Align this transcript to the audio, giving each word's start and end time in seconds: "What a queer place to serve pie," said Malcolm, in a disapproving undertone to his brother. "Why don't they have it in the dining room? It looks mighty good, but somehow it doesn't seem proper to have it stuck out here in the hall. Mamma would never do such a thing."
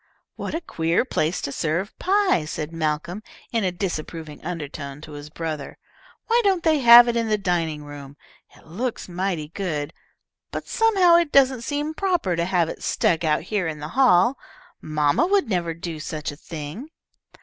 "What 0.35 0.55
a 0.55 0.61
queer 0.61 1.05
place 1.05 1.41
to 1.41 1.51
serve 1.51 1.95
pie," 1.99 2.45
said 2.45 2.71
Malcolm, 2.73 3.21
in 3.51 3.63
a 3.63 3.71
disapproving 3.71 4.43
undertone 4.43 4.99
to 5.01 5.11
his 5.11 5.29
brother. 5.29 5.77
"Why 6.25 6.41
don't 6.43 6.63
they 6.63 6.79
have 6.79 7.07
it 7.07 7.15
in 7.15 7.27
the 7.29 7.37
dining 7.37 7.83
room? 7.83 8.17
It 8.57 8.65
looks 8.65 9.07
mighty 9.07 9.49
good, 9.49 9.93
but 10.49 10.67
somehow 10.67 11.17
it 11.17 11.31
doesn't 11.31 11.61
seem 11.61 11.93
proper 11.93 12.35
to 12.35 12.45
have 12.45 12.67
it 12.67 12.81
stuck 12.81 13.23
out 13.23 13.43
here 13.43 13.67
in 13.67 13.77
the 13.77 13.89
hall. 13.89 14.39
Mamma 14.81 15.27
would 15.27 15.47
never 15.47 15.75
do 15.75 15.99
such 15.99 16.31
a 16.31 16.35
thing." 16.35 16.89